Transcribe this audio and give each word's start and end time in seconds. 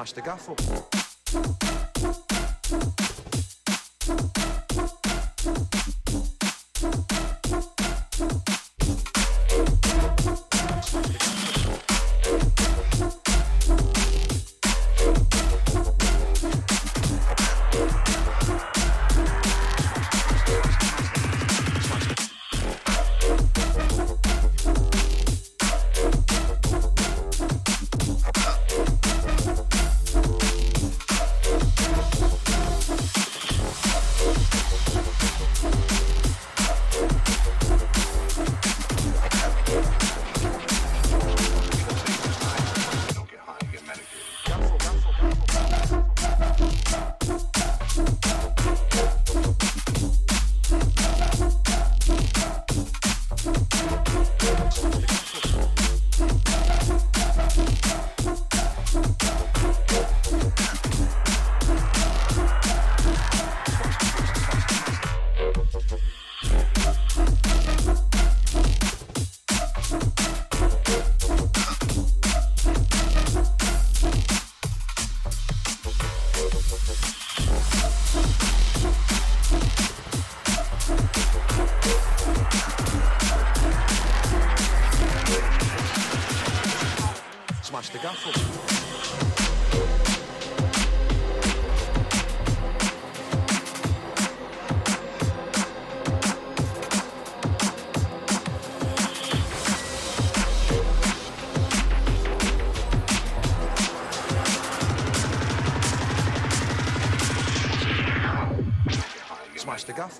Smash 0.00 0.12
the 0.12 0.22
gaff 0.22 0.48
up. 0.48 1.69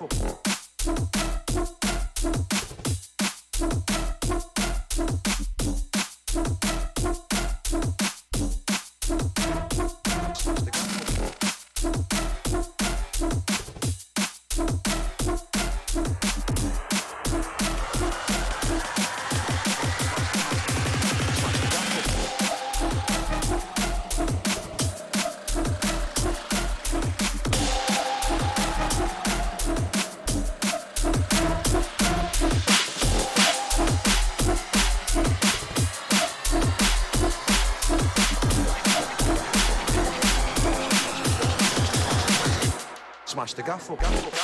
Smash 0.09 0.30
Smash 43.63 43.85
the 43.85 44.40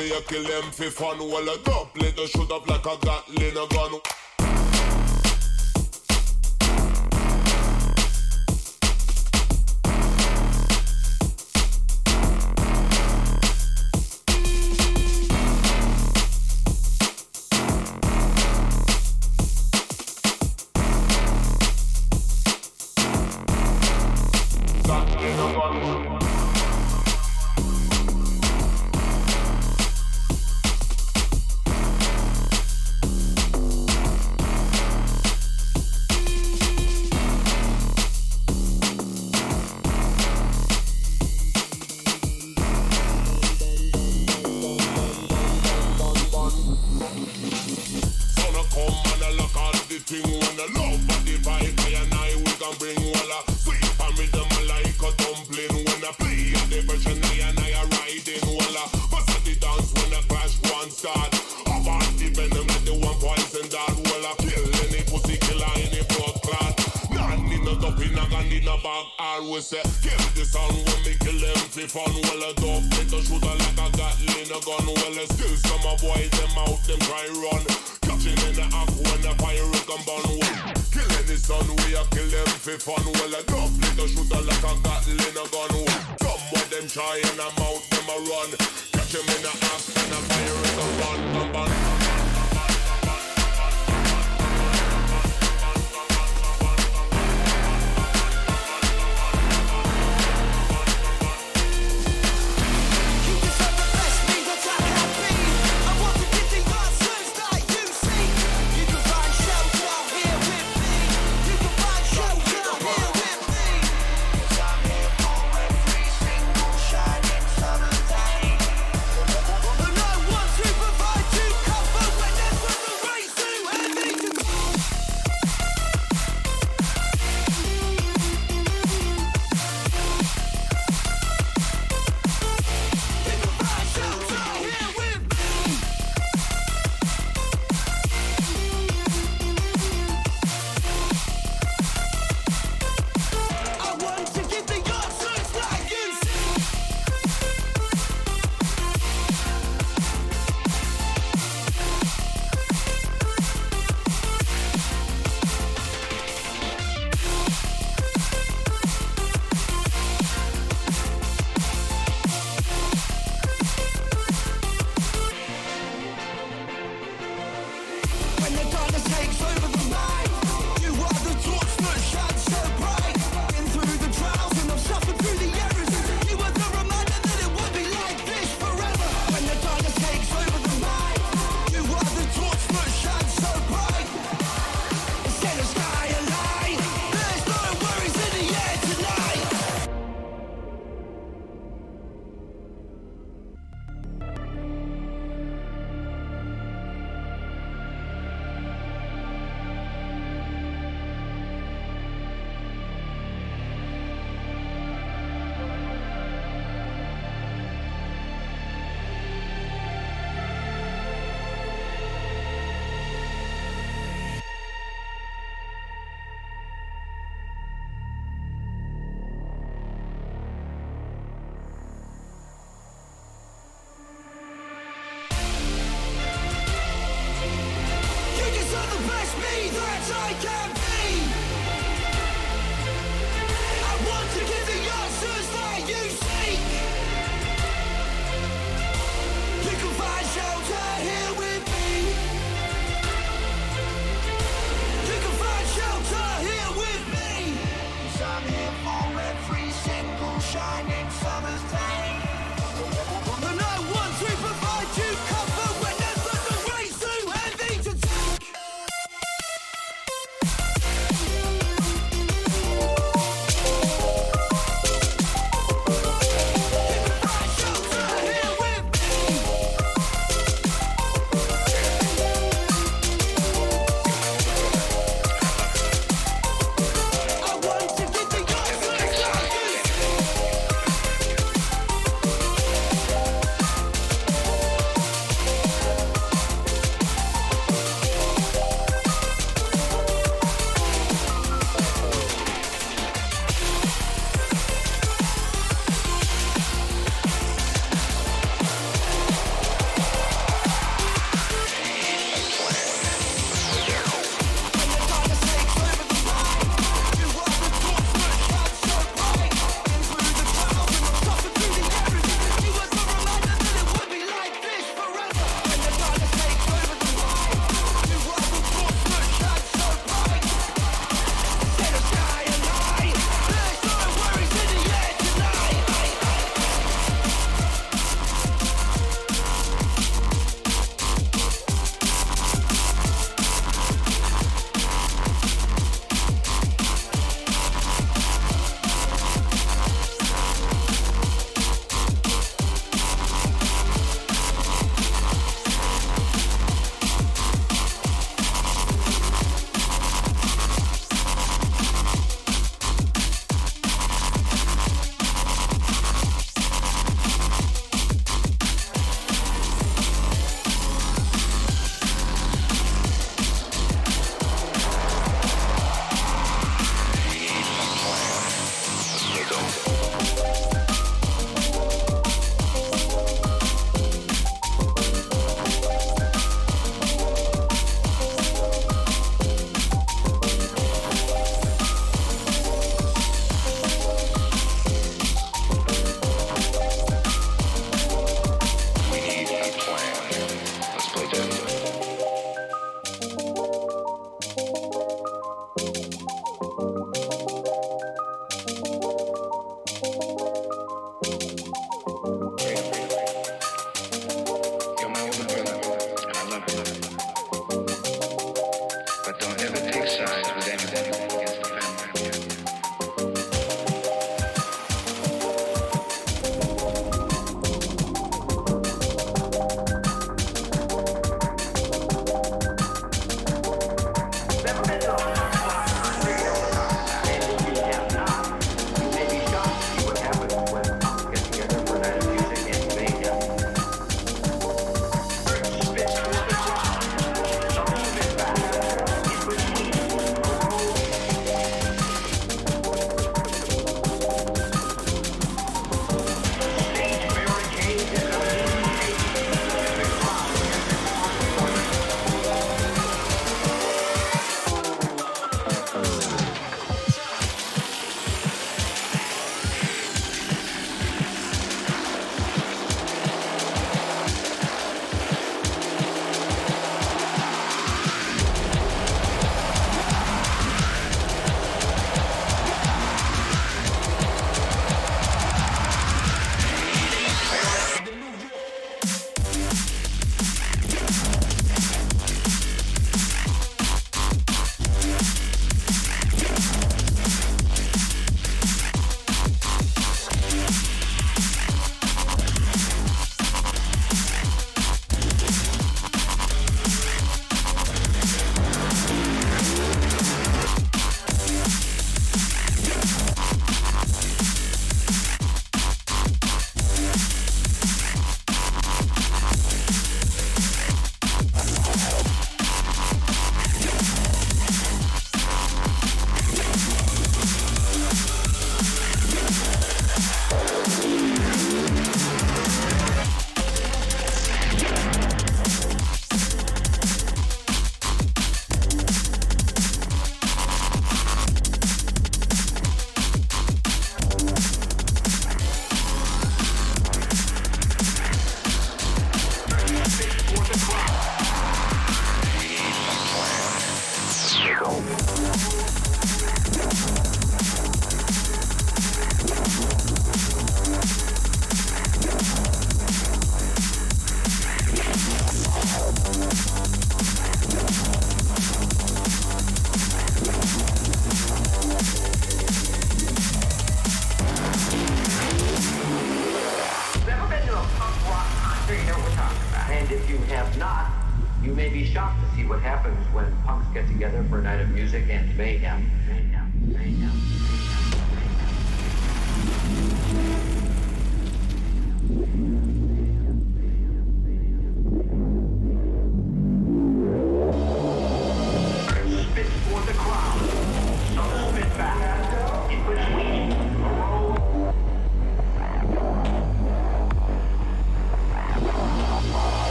way 0.00 0.08
you 0.08 0.20
kill 0.22 0.42
them 0.44 0.70
for 0.72 0.90
fun. 0.90 1.18
Well, 1.18 1.48
a 1.48 1.58
top 1.58 1.96
little 1.96 2.26
shoot 2.26 2.50
up 2.50 2.68
like 2.68 2.86
a 2.86 2.96
Gatling 3.04 3.54
gun. 3.68 3.99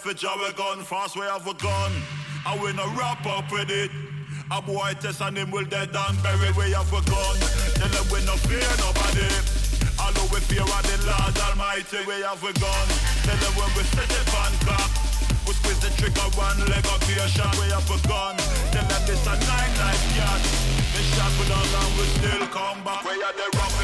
have 0.00 0.12
a 0.12 0.14
jar 0.14 0.36
a 0.48 0.52
gun, 0.52 0.80
fast 0.80 1.14
we 1.16 1.22
have 1.22 1.46
a 1.46 1.52
gun. 1.54 1.92
I 2.46 2.56
win 2.62 2.78
a 2.78 2.88
wrap 2.96 3.26
up 3.26 3.52
with 3.52 3.68
it. 3.68 3.90
A 4.50 4.62
boy 4.62 4.96
test 5.00 5.20
and 5.20 5.36
him 5.36 5.50
will 5.50 5.64
dead 5.64 5.92
and 5.92 6.16
buried. 6.22 6.56
we 6.56 6.72
have 6.72 6.88
a 6.88 7.02
gun. 7.04 7.36
Tell 7.76 7.90
them 7.92 8.06
we 8.08 8.24
no 8.24 8.32
fear 8.48 8.64
nobody. 8.80 9.28
Although 10.00 10.28
we 10.32 10.40
fear 10.48 10.64
of 10.64 10.84
the 10.88 10.96
Lord 11.04 11.36
Almighty, 11.36 12.00
we 12.08 12.16
have 12.24 12.40
a 12.40 12.52
gun. 12.56 12.86
Tell 13.28 13.36
them 13.44 13.52
when 13.60 13.70
we 13.76 13.84
set 13.92 14.08
it 14.08 14.28
on 14.40 14.52
cop. 14.64 14.88
We 15.44 15.52
squeeze 15.60 15.80
the 15.84 15.92
trigger 16.00 16.28
one 16.32 16.60
leg 16.64 16.86
up 16.88 17.00
to 17.04 17.12
shot, 17.28 17.52
we 17.60 17.68
have 17.68 17.84
a 17.84 17.98
gun. 18.08 18.40
Tell 18.72 18.86
them 18.88 19.02
this 19.04 19.26
a 19.28 19.36
nine 19.36 19.74
life 19.84 20.04
yacht. 20.16 20.40
This 20.96 21.08
shot 21.12 21.32
we 21.36 21.44
done 21.44 21.60
and 21.60 21.92
we 22.00 22.04
still 22.16 22.44
come 22.48 22.80
back. 22.88 23.04
We 23.04 23.20
are 23.20 23.36
the 23.36 23.48
rough 23.52 23.76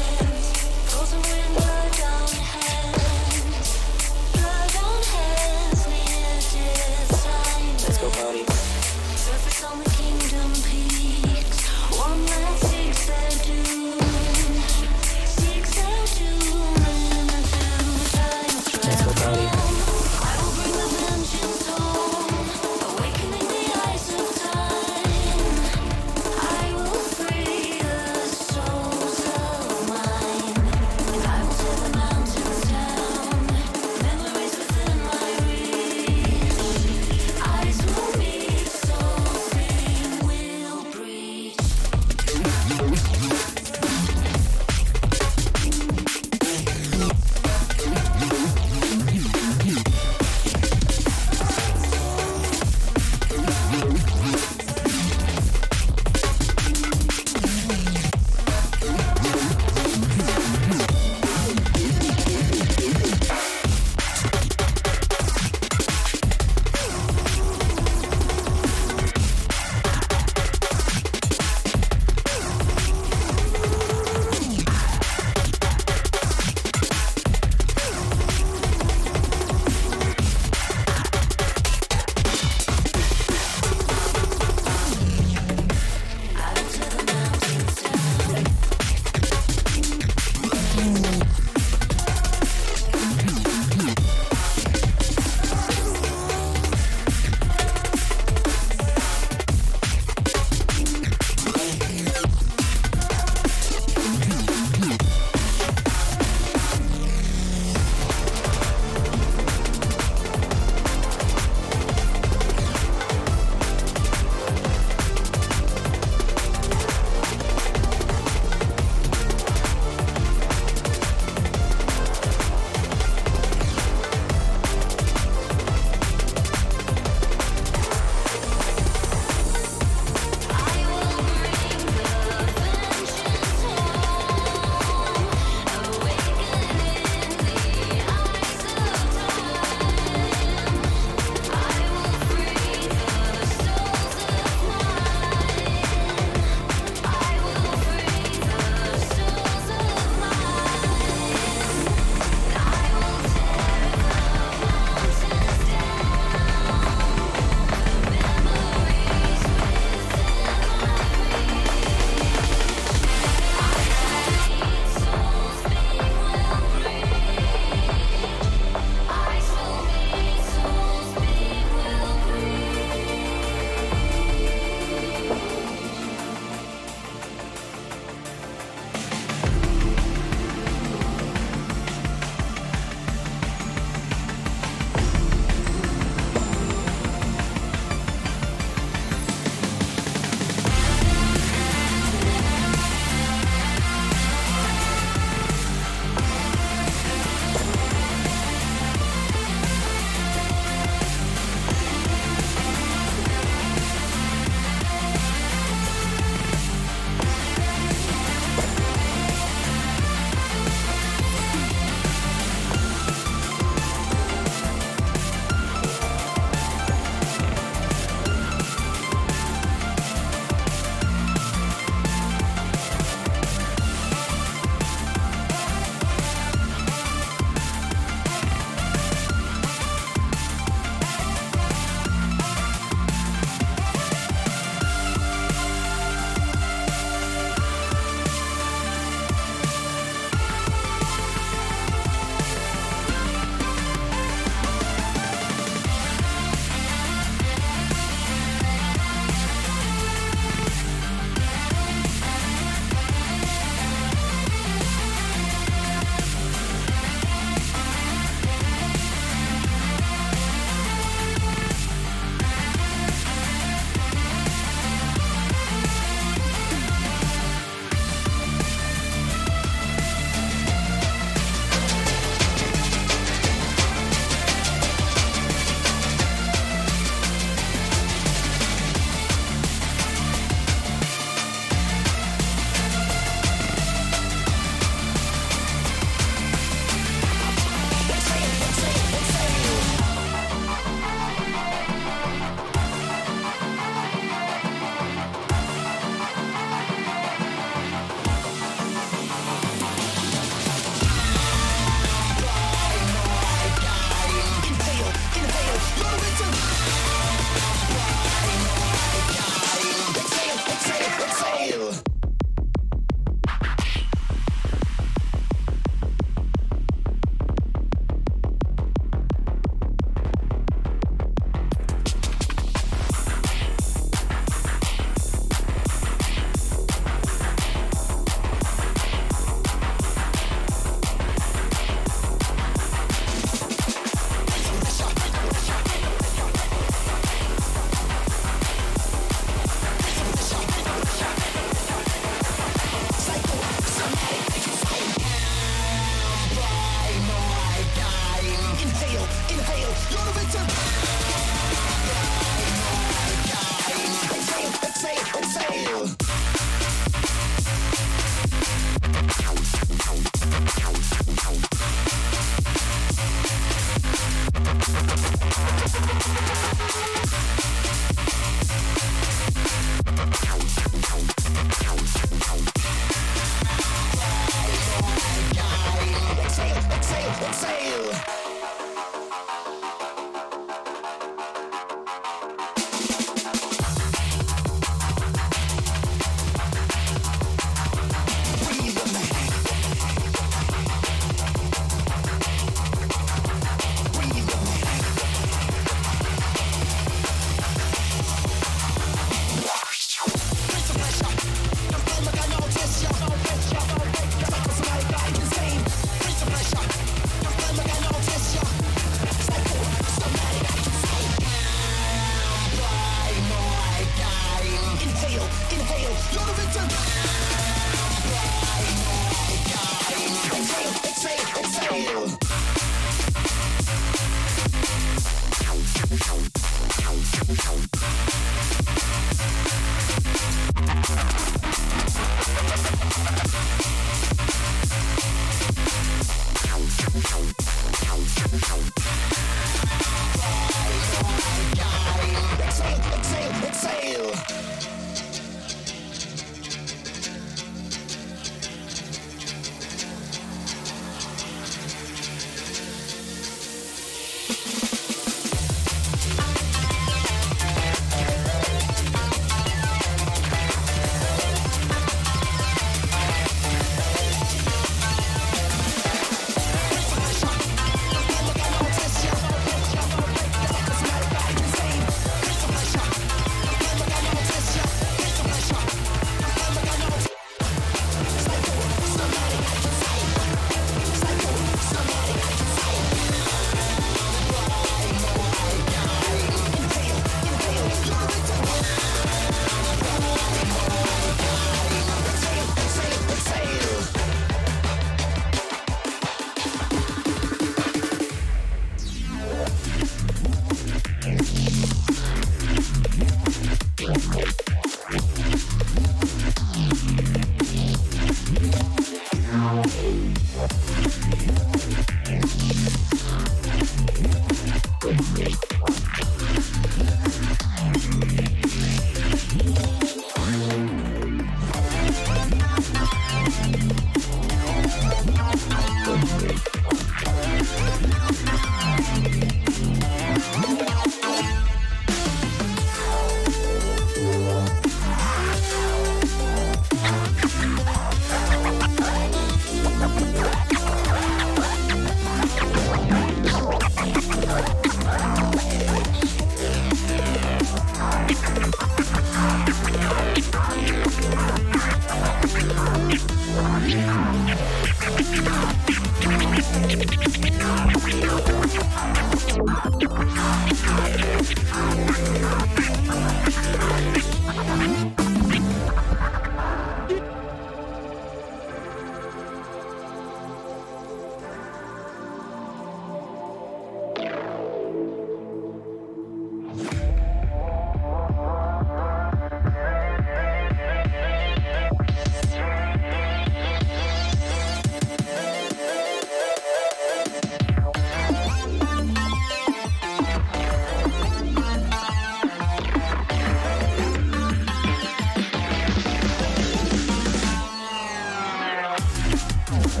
Oh, 599.96 600.00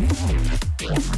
my 0.00 0.58
God. 0.78 1.13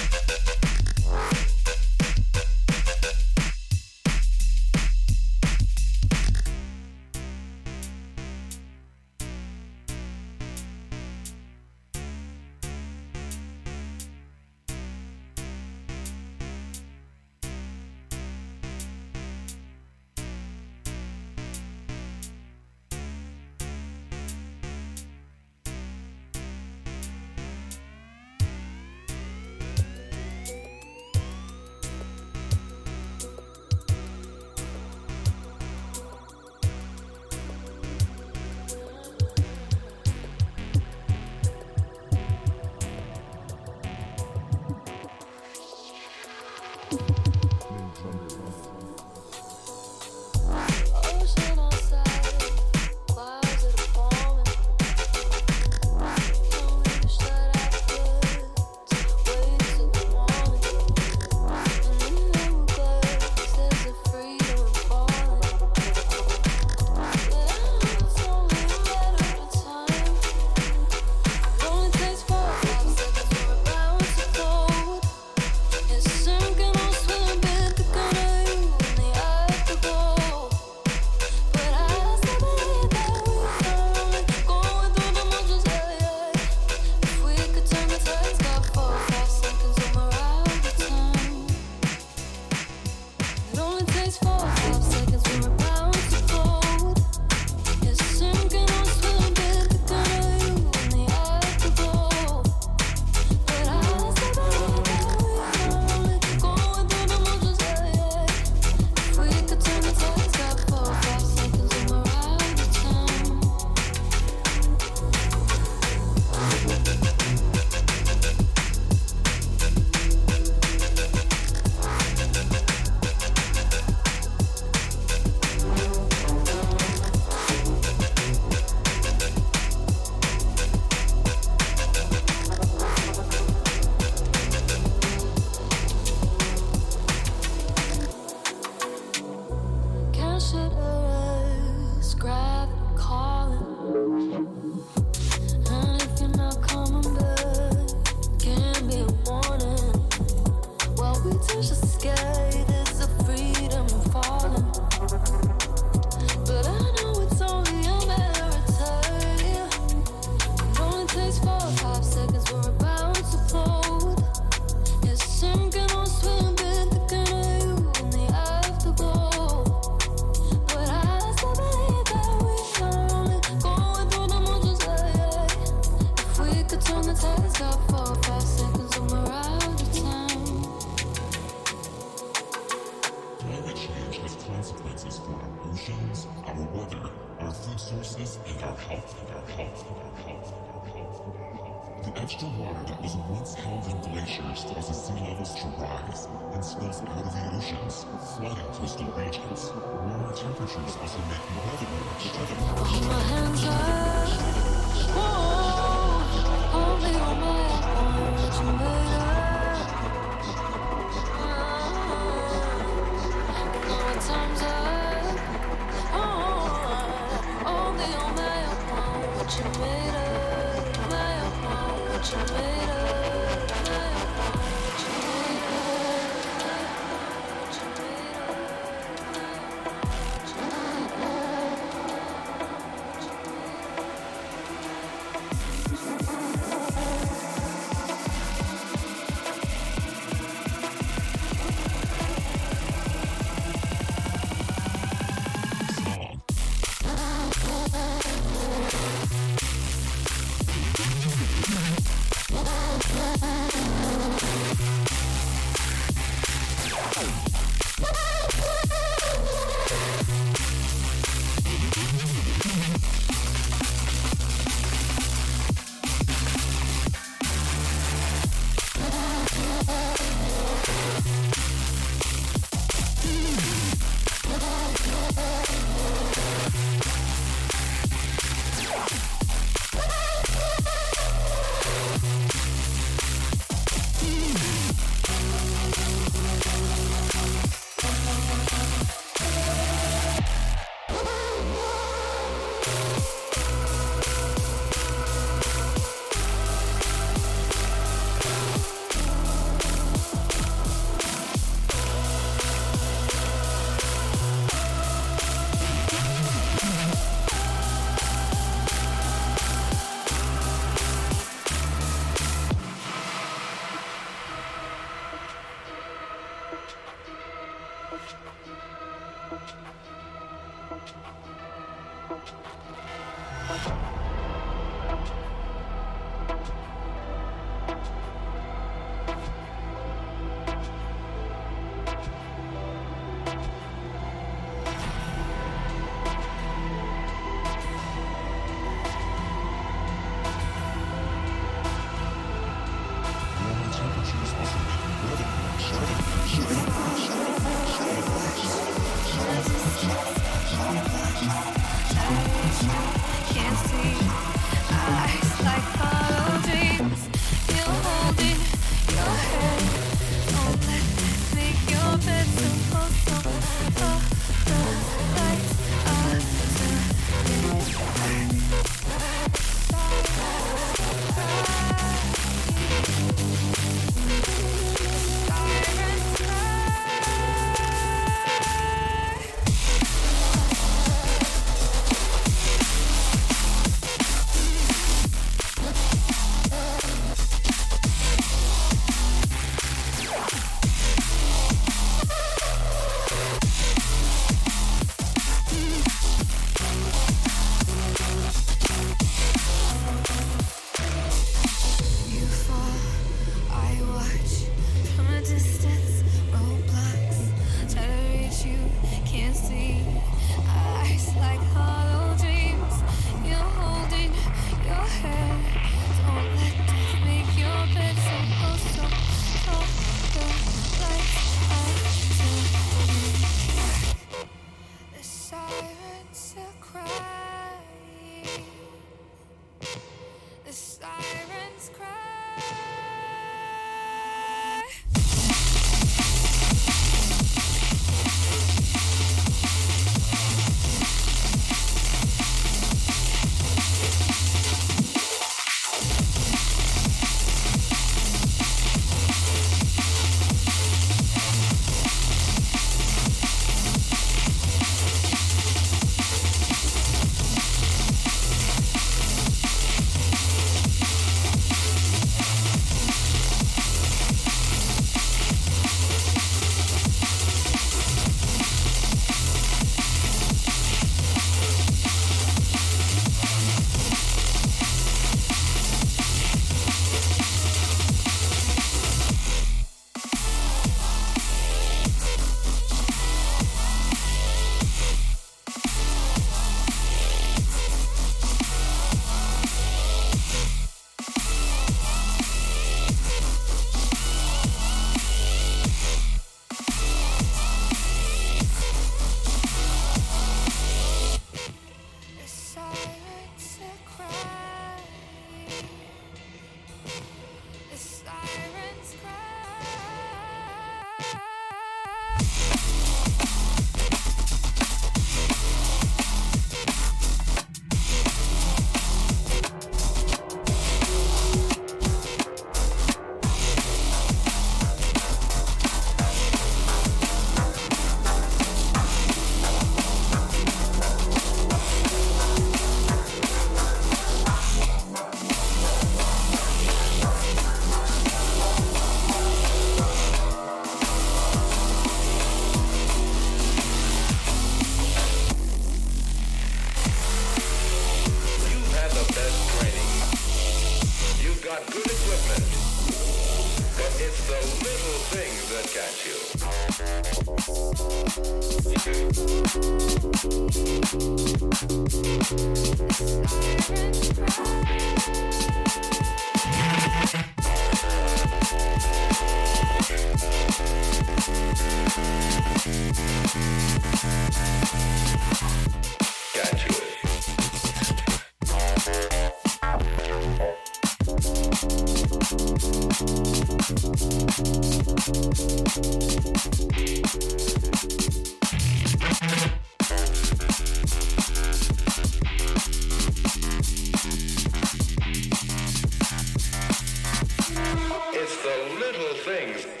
Little 599.17 599.35
things. 599.35 600.00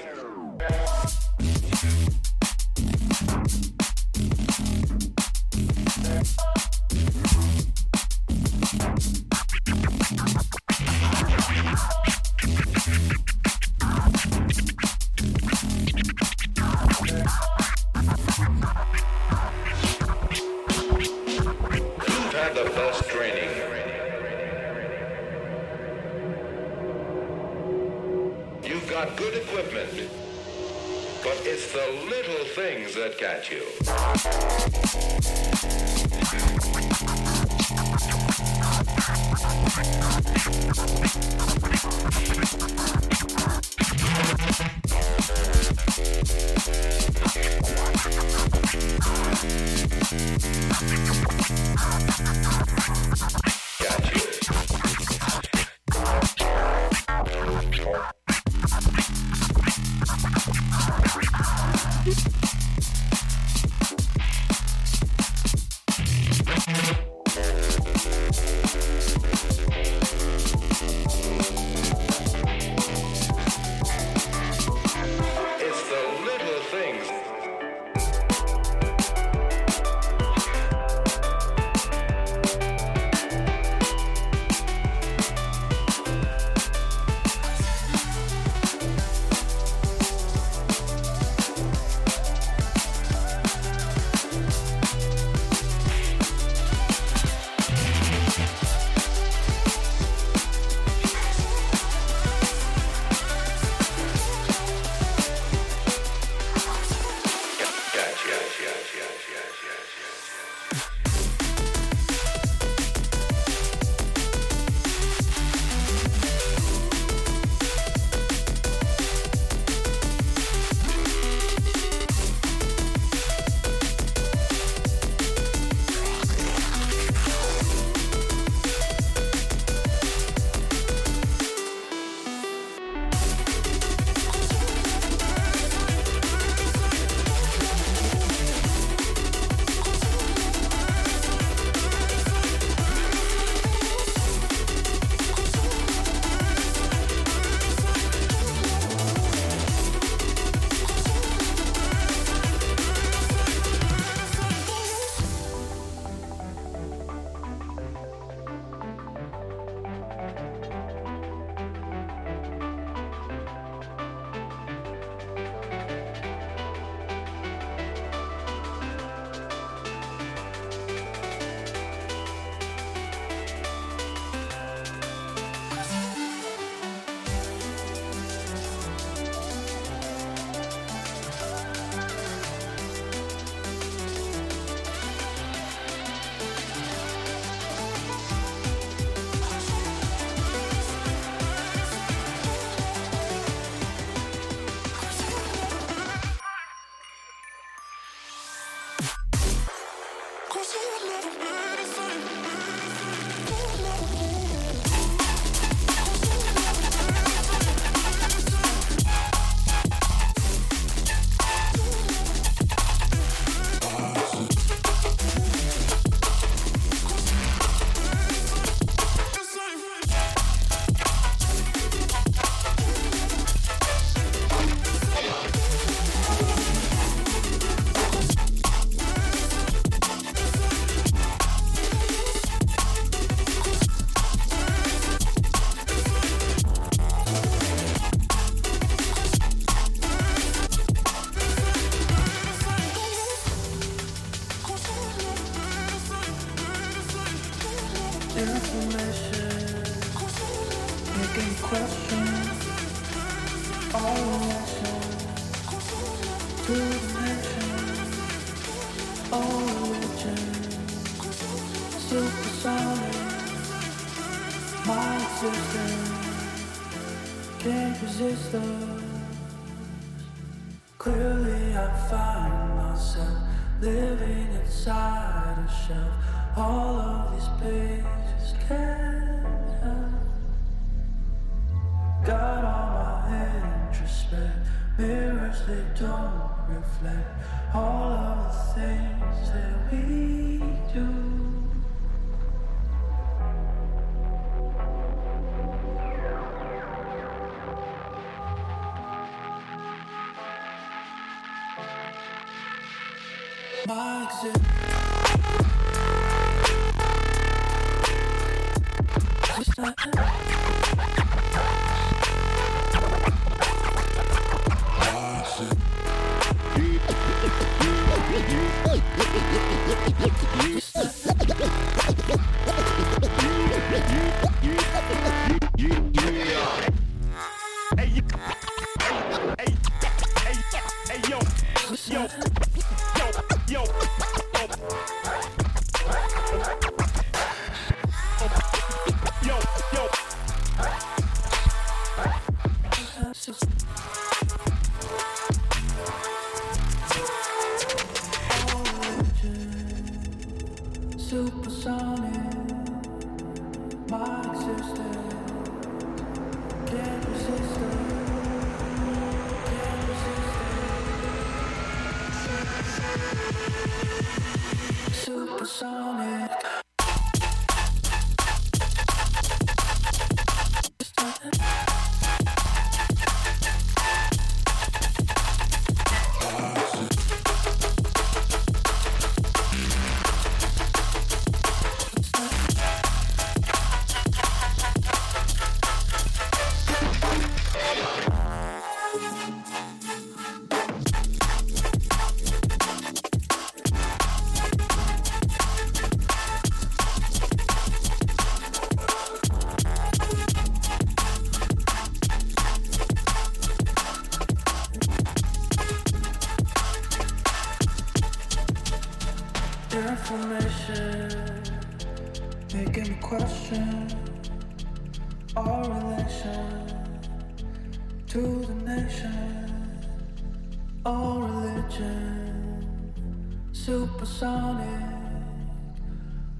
Supersonic, 423.85 424.85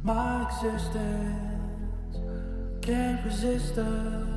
my 0.02 0.48
existence 0.48 2.18
can't 2.82 3.24
resist 3.24 3.78
us. 3.78 4.28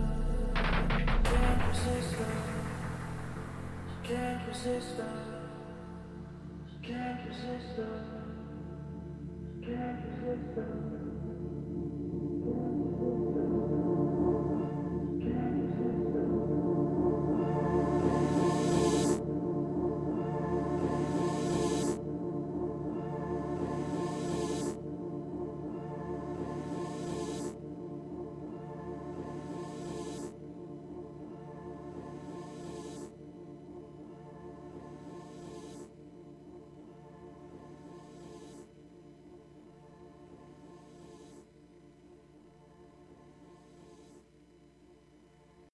Can't 1.25 1.69
resist 1.71 2.15
us. 2.21 2.45
Can't 4.03 4.49
resist 4.49 5.01
us. 5.01 5.07
Can't 6.83 7.27
resist 7.27 7.79
us. 7.79 8.07
Can't 9.63 9.99
resist 10.21 10.59
us. 10.59 10.84